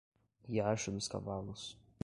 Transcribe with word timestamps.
Riacho 0.47 0.91
dos 0.91 1.07
Cavalos 1.07 1.77